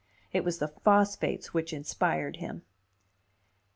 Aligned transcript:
It 0.33 0.43
was 0.43 0.57
the 0.57 0.67
phosphates 0.69 1.53
which 1.53 1.71
inspired 1.71 2.37
him. 2.37 2.63